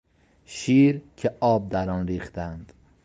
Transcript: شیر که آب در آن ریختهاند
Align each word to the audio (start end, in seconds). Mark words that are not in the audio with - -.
شیر 0.45 1.01
که 1.17 1.35
آب 1.39 1.69
در 1.69 1.89
آن 1.89 2.07
ریختهاند 2.07 2.73